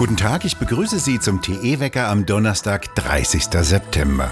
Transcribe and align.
Guten 0.00 0.16
Tag, 0.16 0.46
ich 0.46 0.56
begrüße 0.56 0.98
Sie 0.98 1.20
zum 1.20 1.42
TE-Wecker 1.42 2.08
am 2.08 2.24
Donnerstag, 2.24 2.94
30. 2.94 3.48
September. 3.60 4.30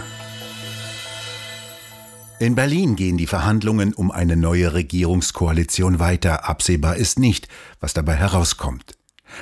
In 2.39 2.55
Berlin 2.55 2.97
gehen 2.97 3.19
die 3.19 3.27
Verhandlungen 3.27 3.93
um 3.93 4.11
eine 4.11 4.39
neue 4.39 4.73
Regierungskoalition 4.73 5.99
weiter. 5.99 6.49
Absehbar 6.49 6.97
ist 6.97 7.19
nicht, 7.19 7.49
was 7.81 7.93
dabei 7.93 8.15
herauskommt. 8.15 8.97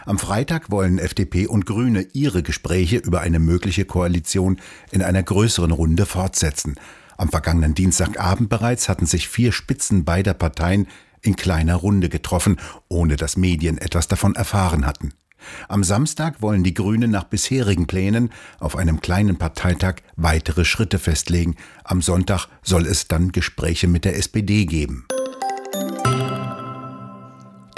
Am 0.04 0.18
Freitag 0.18 0.68
wollen 0.72 0.98
FDP 0.98 1.46
und 1.46 1.64
Grüne 1.64 2.08
ihre 2.12 2.42
Gespräche 2.42 2.96
über 2.96 3.20
eine 3.20 3.38
mögliche 3.38 3.84
Koalition 3.84 4.60
in 4.90 5.02
einer 5.02 5.22
größeren 5.22 5.70
Runde 5.70 6.06
fortsetzen. 6.06 6.74
Am 7.16 7.28
vergangenen 7.28 7.74
Dienstagabend 7.74 8.48
bereits 8.48 8.88
hatten 8.88 9.06
sich 9.06 9.28
vier 9.28 9.52
Spitzen 9.52 10.04
beider 10.04 10.34
Parteien 10.34 10.88
in 11.22 11.36
kleiner 11.36 11.76
Runde 11.76 12.08
getroffen, 12.08 12.56
ohne 12.88 13.14
dass 13.14 13.36
Medien 13.36 13.78
etwas 13.78 14.08
davon 14.08 14.34
erfahren 14.34 14.86
hatten. 14.86 15.12
Am 15.68 15.84
Samstag 15.84 16.42
wollen 16.42 16.64
die 16.64 16.74
Grünen 16.74 17.10
nach 17.10 17.24
bisherigen 17.24 17.86
Plänen 17.86 18.30
auf 18.58 18.76
einem 18.76 19.00
kleinen 19.00 19.36
Parteitag 19.36 19.96
weitere 20.16 20.64
Schritte 20.64 20.98
festlegen. 20.98 21.56
Am 21.84 22.02
Sonntag 22.02 22.48
soll 22.62 22.86
es 22.86 23.08
dann 23.08 23.32
Gespräche 23.32 23.88
mit 23.88 24.04
der 24.04 24.16
SPD 24.16 24.66
geben. 24.66 25.06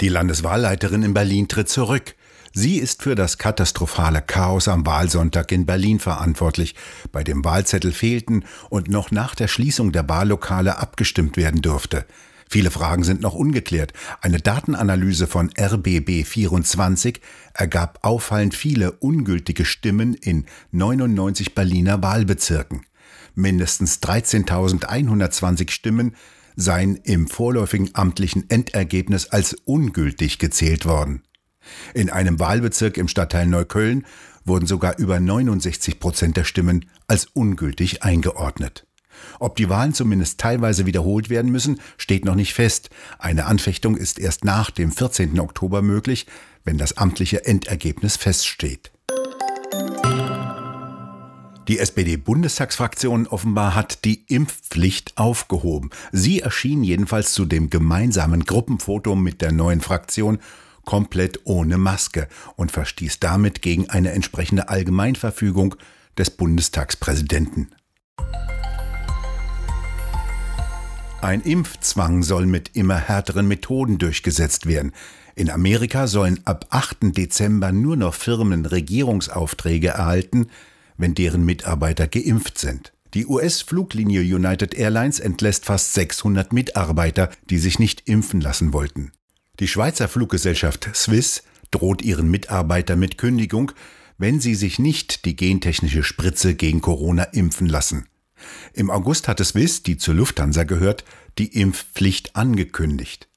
Die 0.01 0.09
Landeswahlleiterin 0.09 1.03
in 1.03 1.13
Berlin 1.13 1.47
tritt 1.47 1.67
zurück. 1.67 2.15
Sie 2.53 2.77
ist 2.77 3.03
für 3.03 3.15
das 3.15 3.37
katastrophale 3.37 4.21
Chaos 4.21 4.67
am 4.67 4.85
Wahlsonntag 4.85 5.51
in 5.51 5.65
Berlin 5.65 5.99
verantwortlich, 5.99 6.75
bei 7.11 7.23
dem 7.23 7.43
Wahlzettel 7.45 7.91
fehlten 7.91 8.43
und 8.69 8.89
noch 8.89 9.11
nach 9.11 9.35
der 9.35 9.47
Schließung 9.47 9.91
der 9.91 10.09
Wahllokale 10.09 10.77
abgestimmt 10.77 11.37
werden 11.37 11.61
durfte. 11.61 12.05
Viele 12.51 12.71
Fragen 12.71 13.03
sind 13.03 13.21
noch 13.21 13.35
ungeklärt. 13.35 13.93
Eine 14.21 14.39
Datenanalyse 14.39 15.27
von 15.27 15.51
RBB24 15.51 17.19
ergab 17.53 17.99
auffallend 18.01 18.55
viele 18.55 18.93
ungültige 18.93 19.65
Stimmen 19.65 20.15
in 20.15 20.45
99 20.71 21.53
Berliner 21.53 22.01
Wahlbezirken. 22.01 22.81
Mindestens 23.35 24.01
13.120 24.01 25.69
Stimmen 25.69 26.15
seien 26.55 26.95
im 26.95 27.27
vorläufigen 27.27 27.91
amtlichen 27.93 28.49
Endergebnis 28.49 29.27
als 29.27 29.53
ungültig 29.65 30.39
gezählt 30.39 30.87
worden. 30.87 31.21
In 31.93 32.09
einem 32.09 32.39
Wahlbezirk 32.39 32.97
im 32.97 33.07
Stadtteil 33.07 33.45
Neukölln 33.45 34.07
wurden 34.43 34.65
sogar 34.65 34.97
über 34.97 35.19
69 35.19 35.99
Prozent 35.99 36.35
der 36.35 36.45
Stimmen 36.45 36.89
als 37.05 37.25
ungültig 37.25 38.01
eingeordnet. 38.01 38.87
Ob 39.39 39.55
die 39.55 39.69
Wahlen 39.69 39.93
zumindest 39.93 40.39
teilweise 40.39 40.85
wiederholt 40.85 41.29
werden 41.29 41.51
müssen, 41.51 41.79
steht 41.97 42.25
noch 42.25 42.35
nicht 42.35 42.53
fest. 42.53 42.89
Eine 43.17 43.45
Anfechtung 43.45 43.95
ist 43.95 44.19
erst 44.19 44.45
nach 44.45 44.71
dem 44.71 44.91
14. 44.91 45.39
Oktober 45.39 45.81
möglich, 45.81 46.27
wenn 46.63 46.77
das 46.77 46.97
amtliche 46.97 47.45
Endergebnis 47.45 48.17
feststeht. 48.17 48.91
Die 51.69 51.77
SPD-Bundestagsfraktion 51.77 53.27
offenbar 53.27 53.75
hat 53.75 54.03
die 54.03 54.23
Impfpflicht 54.27 55.15
aufgehoben. 55.19 55.91
Sie 56.11 56.39
erschien 56.39 56.83
jedenfalls 56.83 57.33
zu 57.33 57.45
dem 57.45 57.69
gemeinsamen 57.69 58.43
Gruppenfoto 58.43 59.15
mit 59.15 59.43
der 59.43 59.51
neuen 59.51 59.79
Fraktion 59.79 60.39
komplett 60.83 61.41
ohne 61.43 61.77
Maske 61.77 62.27
und 62.55 62.71
verstieß 62.71 63.19
damit 63.19 63.61
gegen 63.61 63.87
eine 63.91 64.13
entsprechende 64.13 64.69
Allgemeinverfügung 64.69 65.75
des 66.17 66.31
Bundestagspräsidenten. 66.31 67.69
Ein 71.21 71.41
Impfzwang 71.41 72.23
soll 72.23 72.45
mit 72.45 72.77
immer 72.77 72.95
härteren 72.95 73.45
Methoden 73.47 73.97
durchgesetzt 73.97 74.67
werden. 74.67 74.93
In 75.35 75.49
Amerika 75.49 76.07
sollen 76.07 76.39
ab 76.45 76.67
8. 76.69 77.17
Dezember 77.17 77.73
nur 77.73 77.97
noch 77.97 78.13
Firmen 78.13 78.65
Regierungsaufträge 78.65 79.89
erhalten, 79.89 80.47
wenn 80.97 81.15
deren 81.15 81.43
Mitarbeiter 81.43 82.07
geimpft 82.07 82.57
sind. 82.57 82.93
Die 83.13 83.25
US-Fluglinie 83.25 84.21
United 84.21 84.73
Airlines 84.73 85.19
entlässt 85.19 85.65
fast 85.65 85.93
600 85.93 86.53
Mitarbeiter, 86.53 87.29
die 87.49 87.57
sich 87.57 87.79
nicht 87.79 88.07
impfen 88.07 88.39
lassen 88.39 88.71
wollten. 88.71 89.11
Die 89.59 89.67
Schweizer 89.67 90.07
Fluggesellschaft 90.07 90.89
Swiss 90.95 91.43
droht 91.71 92.01
ihren 92.01 92.31
Mitarbeitern 92.31 92.99
mit 92.99 93.17
Kündigung, 93.17 93.73
wenn 94.17 94.39
sie 94.39 94.55
sich 94.55 94.79
nicht 94.79 95.25
die 95.25 95.35
gentechnische 95.35 96.03
Spritze 96.03 96.55
gegen 96.55 96.79
Corona 96.79 97.23
impfen 97.23 97.67
lassen. 97.67 98.05
Im 98.73 98.89
August 98.89 99.27
hatte 99.27 99.43
Swiss, 99.45 99.83
die 99.83 99.97
zur 99.97 100.15
Lufthansa 100.15 100.63
gehört, 100.63 101.03
die 101.37 101.59
Impfpflicht 101.59 102.35
angekündigt. 102.35 103.27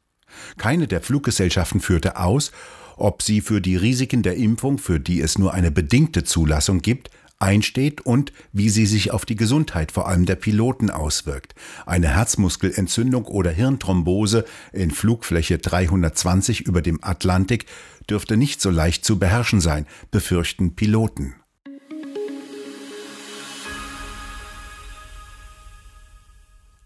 Keine 0.58 0.88
der 0.88 1.00
Fluggesellschaften 1.00 1.80
führte 1.80 2.16
aus, 2.16 2.52
ob 2.96 3.22
sie 3.22 3.40
für 3.40 3.60
die 3.60 3.76
Risiken 3.76 4.22
der 4.22 4.36
Impfung, 4.36 4.78
für 4.78 5.00
die 5.00 5.20
es 5.20 5.38
nur 5.38 5.54
eine 5.54 5.70
bedingte 5.70 6.24
Zulassung 6.24 6.80
gibt, 6.80 7.10
einsteht 7.42 8.00
und 8.00 8.32
wie 8.52 8.70
sie 8.70 8.86
sich 8.86 9.10
auf 9.10 9.26
die 9.26 9.34
Gesundheit 9.34 9.90
vor 9.92 10.08
allem 10.08 10.24
der 10.24 10.36
Piloten 10.36 10.90
auswirkt. 10.90 11.54
Eine 11.84 12.08
Herzmuskelentzündung 12.08 13.24
oder 13.24 13.50
Hirnthrombose 13.50 14.44
in 14.72 14.92
Flugfläche 14.92 15.58
320 15.58 16.60
über 16.62 16.80
dem 16.80 17.02
Atlantik 17.02 17.66
dürfte 18.08 18.36
nicht 18.36 18.60
so 18.60 18.70
leicht 18.70 19.04
zu 19.04 19.18
beherrschen 19.18 19.60
sein, 19.60 19.86
befürchten 20.10 20.76
Piloten. 20.76 21.34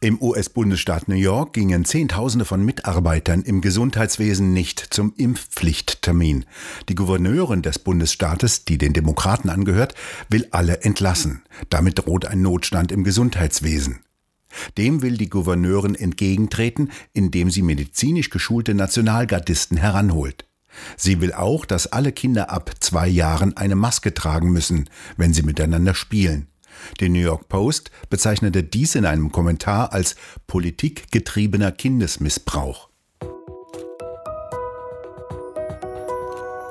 Im 0.06 0.22
US-Bundesstaat 0.22 1.08
New 1.08 1.16
York 1.16 1.52
gingen 1.52 1.84
Zehntausende 1.84 2.44
von 2.44 2.64
Mitarbeitern 2.64 3.42
im 3.42 3.60
Gesundheitswesen 3.60 4.52
nicht 4.52 4.78
zum 4.78 5.12
Impfpflichttermin. 5.16 6.44
Die 6.88 6.94
Gouverneurin 6.94 7.62
des 7.62 7.80
Bundesstaates, 7.80 8.64
die 8.64 8.78
den 8.78 8.92
Demokraten 8.92 9.50
angehört, 9.50 9.96
will 10.28 10.46
alle 10.52 10.82
entlassen. 10.82 11.42
Damit 11.70 11.98
droht 11.98 12.24
ein 12.24 12.40
Notstand 12.40 12.92
im 12.92 13.02
Gesundheitswesen. 13.02 13.98
Dem 14.78 15.02
will 15.02 15.16
die 15.16 15.28
Gouverneurin 15.28 15.96
entgegentreten, 15.96 16.92
indem 17.12 17.50
sie 17.50 17.62
medizinisch 17.62 18.30
geschulte 18.30 18.74
Nationalgardisten 18.74 19.76
heranholt. 19.76 20.46
Sie 20.96 21.20
will 21.20 21.32
auch, 21.32 21.64
dass 21.64 21.88
alle 21.88 22.12
Kinder 22.12 22.50
ab 22.50 22.70
zwei 22.78 23.08
Jahren 23.08 23.56
eine 23.56 23.74
Maske 23.74 24.14
tragen 24.14 24.52
müssen, 24.52 24.88
wenn 25.16 25.34
sie 25.34 25.42
miteinander 25.42 25.94
spielen. 25.94 26.46
Die 27.00 27.08
New 27.08 27.20
York 27.20 27.48
Post 27.48 27.90
bezeichnete 28.10 28.62
dies 28.62 28.94
in 28.94 29.04
einem 29.04 29.32
Kommentar 29.32 29.92
als 29.92 30.16
politikgetriebener 30.46 31.72
Kindesmissbrauch. 31.72 32.88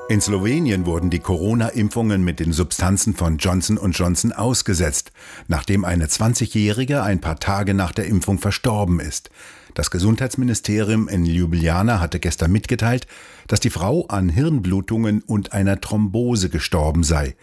In 0.08 0.20
Slowenien 0.20 0.86
wurden 0.86 1.10
die 1.10 1.18
Corona-Impfungen 1.18 2.22
mit 2.22 2.38
den 2.38 2.52
Substanzen 2.52 3.14
von 3.14 3.38
Johnson 3.38 3.76
Johnson 3.90 4.32
ausgesetzt, 4.32 5.10
nachdem 5.48 5.84
eine 5.84 6.06
20-Jährige 6.06 7.02
ein 7.02 7.20
paar 7.20 7.40
Tage 7.40 7.74
nach 7.74 7.90
der 7.90 8.06
Impfung 8.06 8.38
verstorben 8.38 9.00
ist. 9.00 9.30
Das 9.74 9.90
Gesundheitsministerium 9.90 11.08
in 11.08 11.26
Ljubljana 11.26 11.98
hatte 11.98 12.20
gestern 12.20 12.52
mitgeteilt, 12.52 13.08
dass 13.48 13.58
die 13.58 13.70
Frau 13.70 14.06
an 14.06 14.28
Hirnblutungen 14.28 15.22
und 15.22 15.52
einer 15.52 15.80
Thrombose 15.80 16.50
gestorben 16.50 17.02
sei. 17.02 17.34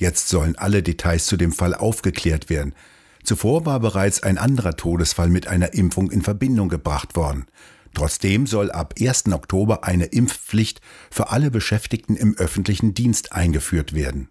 Jetzt 0.00 0.30
sollen 0.30 0.56
alle 0.56 0.82
Details 0.82 1.26
zu 1.26 1.36
dem 1.36 1.52
Fall 1.52 1.74
aufgeklärt 1.74 2.48
werden. 2.48 2.74
Zuvor 3.22 3.66
war 3.66 3.80
bereits 3.80 4.22
ein 4.22 4.38
anderer 4.38 4.74
Todesfall 4.74 5.28
mit 5.28 5.46
einer 5.46 5.74
Impfung 5.74 6.10
in 6.10 6.22
Verbindung 6.22 6.70
gebracht 6.70 7.16
worden. 7.16 7.44
Trotzdem 7.92 8.46
soll 8.46 8.70
ab 8.70 8.94
1. 8.98 9.26
Oktober 9.30 9.84
eine 9.84 10.06
Impfpflicht 10.06 10.80
für 11.10 11.28
alle 11.28 11.50
Beschäftigten 11.50 12.16
im 12.16 12.34
öffentlichen 12.34 12.94
Dienst 12.94 13.34
eingeführt 13.34 13.92
werden. 13.92 14.30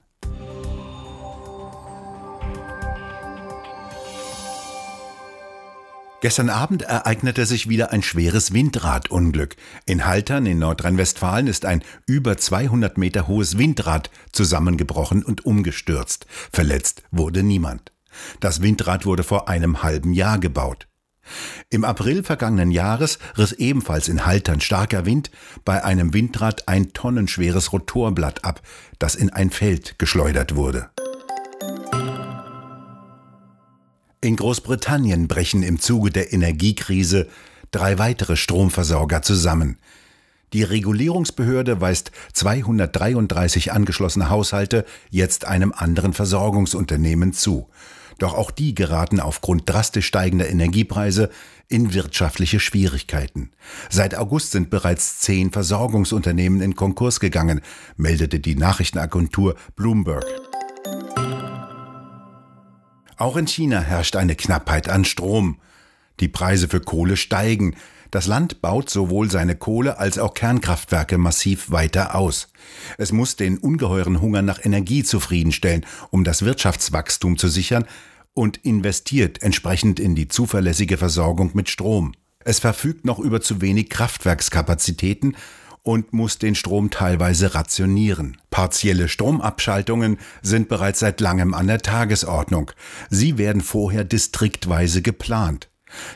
Gestern 6.22 6.50
Abend 6.50 6.81
ereignete 6.81 7.46
sich 7.46 7.69
wieder 7.69 7.94
ein 7.94 8.03
schweres 8.03 8.52
Windradunglück. 8.52 9.56
In 9.85 10.06
Haltern 10.06 10.46
in 10.46 10.59
Nordrhein-Westfalen 10.59 11.47
ist 11.47 11.66
ein 11.66 11.82
über 12.08 12.35
200 12.35 12.97
Meter 12.97 13.29
hohes 13.29 13.58
Windrad 13.58 14.09
zusammengebrochen 14.34 15.23
und 15.23 15.46
umgestürzt. 15.46 16.26
Verletzt 16.52 17.03
wurde 17.11 17.41
niemand. 17.41 17.94
Das 18.41 18.61
Windrad 18.61 19.05
wurde 19.05 19.23
vor 19.23 19.47
einem 19.47 19.82
halben 19.82 20.11
Jahr 20.14 20.40
gebaut. 20.40 20.88
Im 21.70 21.85
April 21.85 22.23
vergangenen 22.23 22.72
Jahres 22.72 23.20
riss 23.38 23.53
ebenfalls 23.53 24.09
in 24.09 24.26
Haltern 24.26 24.59
starker 24.59 25.05
Wind 25.05 25.32
bei 25.64 25.85
einem 25.85 26.14
Windrad 26.14 26.67
ein 26.67 26.91
tonnenschweres 26.91 27.72
Rotorblatt 27.72 28.44
ab, 28.44 28.61
das 28.97 29.16
in 29.16 29.29
ein 29.29 29.52
Feld 29.52 29.97
geschleudert 29.99 30.55
wurde. 30.55 30.90
In 34.22 34.36
Großbritannien 34.36 35.30
brechen 35.30 35.64
im 35.64 35.80
Zuge 35.80 36.10
der 36.10 36.34
Energiekrise 36.34 37.28
drei 37.72 37.98
weitere 38.00 38.36
Stromversorger 38.36 39.22
zusammen. 39.22 39.78
Die 40.52 40.64
Regulierungsbehörde 40.64 41.80
weist 41.80 42.12
233 42.34 43.72
angeschlossene 43.72 44.30
Haushalte 44.30 44.84
jetzt 45.10 45.46
einem 45.46 45.72
anderen 45.72 46.12
Versorgungsunternehmen 46.12 47.32
zu. 47.32 47.70
Doch 48.18 48.34
auch 48.34 48.52
die 48.52 48.76
geraten 48.76 49.22
aufgrund 49.22 49.70
drastisch 49.70 50.08
steigender 50.08 50.50
Energiepreise 50.50 51.30
in 51.70 51.94
wirtschaftliche 51.94 52.60
Schwierigkeiten. 52.60 53.52
Seit 53.90 54.16
August 54.16 54.52
sind 54.52 54.70
bereits 54.70 55.20
zehn 55.20 55.52
Versorgungsunternehmen 55.52 56.60
in 56.60 56.76
Konkurs 56.76 57.22
gegangen, 57.22 57.62
meldete 57.96 58.42
die 58.42 58.56
Nachrichtenagentur 58.56 59.56
Bloomberg. 59.78 60.26
Auch 63.20 63.36
in 63.36 63.48
China 63.48 63.82
herrscht 63.82 64.16
eine 64.16 64.38
Knappheit 64.38 64.88
an 64.88 65.04
Strom. 65.04 65.58
Die 66.22 66.30
Preise 66.30 66.70
für 66.70 66.80
Kohle 66.80 67.18
steigen. 67.18 67.76
Das 68.12 68.28
Land 68.28 68.62
baut 68.62 68.90
sowohl 68.90 69.30
seine 69.30 69.58
Kohle 69.58 70.00
als 70.00 70.18
auch 70.18 70.34
Kernkraftwerke 70.34 71.18
massiv 71.18 71.70
weiter 71.70 72.16
aus. 72.16 72.48
Es 72.98 73.12
muss 73.12 73.36
den 73.36 73.58
ungeheuren 73.58 74.22
Hunger 74.22 74.42
nach 74.42 74.64
Energie 74.64 75.04
zufriedenstellen, 75.04 75.86
um 76.12 76.24
das 76.24 76.46
Wirtschaftswachstum 76.46 77.38
zu 77.38 77.50
sichern 77.50 77.84
und 78.34 78.56
investiert 78.56 79.44
entsprechend 79.44 80.00
in 80.00 80.16
die 80.16 80.30
zuverlässige 80.30 80.96
Versorgung 80.98 81.52
mit 81.54 81.70
Strom. 81.70 82.14
Es 82.46 82.60
verfügt 82.60 83.04
noch 83.04 83.20
über 83.20 83.42
zu 83.42 83.60
wenig 83.60 83.90
Kraftwerkskapazitäten 83.90 85.36
und 85.84 86.14
muss 86.14 86.37
den 86.37 86.55
Strom 86.55 86.90
teilweise 86.90 87.55
rationieren. 87.55 88.37
Partielle 88.49 89.08
Stromabschaltungen 89.08 90.17
sind 90.41 90.70
bereits 90.70 90.99
seit 90.99 91.22
langem 91.22 91.53
an 91.53 91.67
der 91.67 91.81
Tagesordnung. 91.81 92.72
Sie 93.09 93.37
werden 93.37 93.61
vorher 93.61 94.03
distriktweise 94.03 95.02
geplant. 95.02 95.70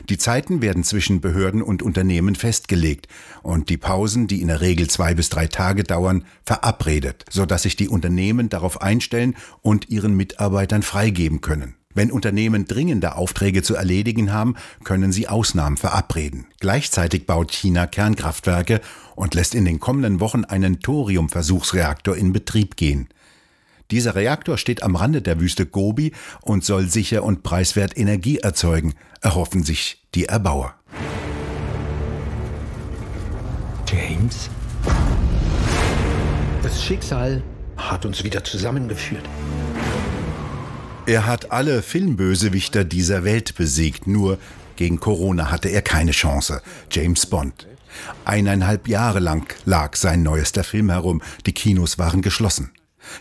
Die 0.08 0.18
Zeiten 0.18 0.62
werden 0.62 0.84
zwischen 0.84 1.20
Behörden 1.20 1.62
und 1.62 1.82
Unternehmen 1.82 2.34
festgelegt 2.34 3.08
und 3.42 3.68
die 3.68 3.76
Pausen, 3.76 4.26
die 4.26 4.40
in 4.40 4.48
der 4.48 4.60
Regel 4.60 4.88
zwei 4.88 5.14
bis 5.14 5.30
drei 5.30 5.46
Tage 5.46 5.84
dauern, 5.84 6.24
verabredet, 6.44 7.24
sodass 7.30 7.62
sich 7.62 7.76
die 7.76 7.88
Unternehmen 7.88 8.48
darauf 8.48 8.82
einstellen 8.82 9.36
und 9.62 9.90
ihren 9.90 10.16
Mitarbeitern 10.16 10.82
freigeben 10.82 11.40
können. 11.40 11.74
Wenn 11.94 12.10
Unternehmen 12.10 12.66
dringende 12.66 13.14
Aufträge 13.14 13.62
zu 13.62 13.76
erledigen 13.76 14.32
haben, 14.32 14.56
können 14.82 15.12
sie 15.12 15.28
Ausnahmen 15.28 15.76
verabreden. 15.76 16.46
Gleichzeitig 16.58 17.26
baut 17.26 17.52
China 17.52 17.86
Kernkraftwerke 17.86 18.80
und 19.14 19.34
lässt 19.34 19.54
in 19.54 19.64
den 19.64 19.78
kommenden 19.78 20.18
Wochen 20.18 20.44
einen 20.44 20.80
Thorium-Versuchsreaktor 20.80 22.16
in 22.16 22.32
Betrieb 22.32 22.76
gehen. 22.76 23.08
Dieser 23.92 24.16
Reaktor 24.16 24.58
steht 24.58 24.82
am 24.82 24.96
Rande 24.96 25.22
der 25.22 25.38
Wüste 25.38 25.66
Gobi 25.66 26.12
und 26.42 26.64
soll 26.64 26.88
sicher 26.88 27.22
und 27.22 27.44
preiswert 27.44 27.96
Energie 27.96 28.38
erzeugen, 28.38 28.94
erhoffen 29.20 29.62
sich 29.62 30.02
die 30.14 30.24
Erbauer. 30.24 30.74
James? 33.86 34.50
Das 36.62 36.82
Schicksal 36.82 37.42
hat 37.76 38.04
uns 38.04 38.24
wieder 38.24 38.42
zusammengeführt. 38.42 39.28
Er 41.06 41.26
hat 41.26 41.52
alle 41.52 41.82
Filmbösewichter 41.82 42.82
dieser 42.82 43.24
Welt 43.24 43.56
besiegt, 43.56 44.06
nur 44.06 44.38
gegen 44.76 45.00
Corona 45.00 45.50
hatte 45.50 45.68
er 45.68 45.82
keine 45.82 46.12
Chance. 46.12 46.62
James 46.90 47.26
Bond. 47.26 47.68
Eineinhalb 48.24 48.88
Jahre 48.88 49.20
lang 49.20 49.46
lag 49.66 49.96
sein 49.96 50.22
neuester 50.22 50.64
Film 50.64 50.88
herum, 50.88 51.20
die 51.44 51.52
Kinos 51.52 51.98
waren 51.98 52.22
geschlossen. 52.22 52.72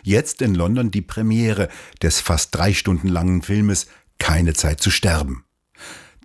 Jetzt 0.02 0.42
in 0.42 0.56
London 0.56 0.92
die 0.92 1.02
Premiere 1.02 1.68
des 2.02 2.22
fast 2.22 2.56
drei 2.56 2.74
Stunden 2.74 3.10
langen 3.10 3.42
Filmes 3.42 3.88
Keine 4.18 4.54
Zeit 4.54 4.80
zu 4.80 4.90
sterben. 4.90 5.44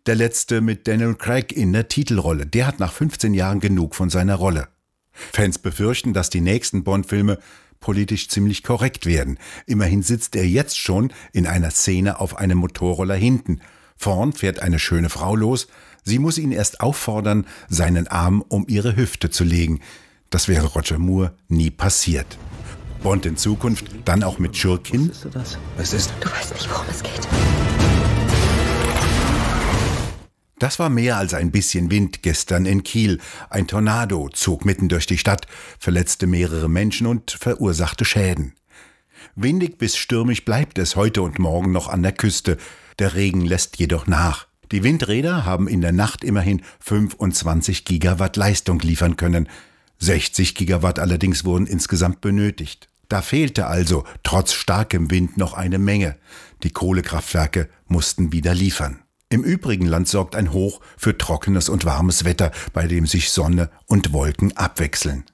Der 0.06 0.14
letzte 0.14 0.60
mit 0.60 0.86
Daniel 0.86 1.16
Craig 1.16 1.52
in 1.52 1.72
der 1.72 1.88
Titelrolle, 1.88 2.46
der 2.46 2.68
hat 2.68 2.78
nach 2.78 2.92
15 2.92 3.34
Jahren 3.34 3.58
genug 3.58 3.96
von 3.96 4.10
seiner 4.10 4.36
Rolle. 4.36 4.68
Fans 5.10 5.58
befürchten, 5.58 6.12
dass 6.12 6.30
die 6.30 6.40
nächsten 6.40 6.84
Bond-Filme 6.84 7.40
politisch 7.80 8.28
ziemlich 8.28 8.62
korrekt 8.62 9.06
werden. 9.06 9.38
Immerhin 9.66 10.02
sitzt 10.02 10.36
er 10.36 10.46
jetzt 10.46 10.78
schon 10.78 11.12
in 11.32 11.46
einer 11.46 11.70
Szene 11.70 12.20
auf 12.20 12.36
einem 12.36 12.58
Motorroller 12.58 13.14
hinten. 13.14 13.60
Vorn 13.96 14.32
fährt 14.32 14.60
eine 14.60 14.78
schöne 14.78 15.08
Frau 15.08 15.34
los. 15.36 15.68
Sie 16.04 16.18
muss 16.18 16.38
ihn 16.38 16.52
erst 16.52 16.80
auffordern, 16.80 17.46
seinen 17.68 18.08
Arm 18.08 18.42
um 18.46 18.64
ihre 18.68 18.96
Hüfte 18.96 19.30
zu 19.30 19.44
legen. 19.44 19.80
Das 20.30 20.48
wäre 20.48 20.66
Roger 20.66 20.98
Moore 20.98 21.34
nie 21.48 21.70
passiert. 21.70 22.38
Bond 23.02 23.26
in 23.26 23.36
Zukunft 23.36 23.86
dann 24.04 24.22
auch 24.22 24.38
mit 24.38 24.56
Schurkin? 24.56 25.10
Was 25.76 25.92
ist? 25.92 26.12
Du 26.20 26.30
weißt 26.30 26.54
nicht, 26.54 26.70
worum 26.70 26.86
es 26.90 27.02
geht. 27.02 27.77
Das 30.58 30.80
war 30.80 30.88
mehr 30.88 31.16
als 31.16 31.34
ein 31.34 31.52
bisschen 31.52 31.90
Wind 31.90 32.22
gestern 32.22 32.66
in 32.66 32.82
Kiel. 32.82 33.20
Ein 33.48 33.68
Tornado 33.68 34.28
zog 34.30 34.64
mitten 34.64 34.88
durch 34.88 35.06
die 35.06 35.18
Stadt, 35.18 35.46
verletzte 35.78 36.26
mehrere 36.26 36.68
Menschen 36.68 37.06
und 37.06 37.30
verursachte 37.30 38.04
Schäden. 38.04 38.54
Windig 39.36 39.78
bis 39.78 39.96
stürmisch 39.96 40.44
bleibt 40.44 40.78
es 40.78 40.96
heute 40.96 41.22
und 41.22 41.38
morgen 41.38 41.70
noch 41.70 41.88
an 41.88 42.02
der 42.02 42.12
Küste. 42.12 42.56
Der 42.98 43.14
Regen 43.14 43.42
lässt 43.42 43.78
jedoch 43.78 44.08
nach. 44.08 44.48
Die 44.72 44.82
Windräder 44.82 45.44
haben 45.44 45.68
in 45.68 45.80
der 45.80 45.92
Nacht 45.92 46.24
immerhin 46.24 46.62
25 46.80 47.84
Gigawatt 47.84 48.36
Leistung 48.36 48.80
liefern 48.80 49.16
können. 49.16 49.48
60 50.00 50.56
Gigawatt 50.56 50.98
allerdings 50.98 51.44
wurden 51.44 51.66
insgesamt 51.66 52.20
benötigt. 52.20 52.88
Da 53.08 53.22
fehlte 53.22 53.66
also 53.66 54.04
trotz 54.22 54.52
starkem 54.52 55.10
Wind 55.10 55.38
noch 55.38 55.54
eine 55.54 55.78
Menge. 55.78 56.16
Die 56.62 56.70
Kohlekraftwerke 56.70 57.68
mussten 57.86 58.32
wieder 58.32 58.54
liefern. 58.54 59.02
Im 59.30 59.42
übrigen 59.44 59.84
Land 59.84 60.08
sorgt 60.08 60.34
ein 60.36 60.54
Hoch 60.54 60.80
für 60.96 61.18
trockenes 61.18 61.68
und 61.68 61.84
warmes 61.84 62.24
Wetter, 62.24 62.50
bei 62.72 62.86
dem 62.86 63.06
sich 63.06 63.30
Sonne 63.30 63.68
und 63.86 64.14
Wolken 64.14 64.56
abwechseln. 64.56 65.24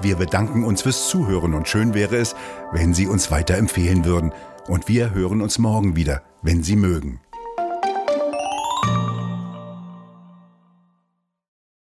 Wir 0.00 0.16
bedanken 0.16 0.64
uns 0.64 0.82
fürs 0.82 1.08
Zuhören 1.08 1.54
und 1.54 1.66
schön 1.66 1.94
wäre 1.94 2.16
es, 2.16 2.36
wenn 2.70 2.94
Sie 2.94 3.08
uns 3.08 3.32
weiterempfehlen 3.32 4.04
würden. 4.04 4.32
Und 4.68 4.86
wir 4.86 5.12
hören 5.14 5.40
uns 5.40 5.58
morgen 5.58 5.96
wieder, 5.96 6.22
wenn 6.42 6.62
Sie 6.62 6.76
mögen. 6.76 7.20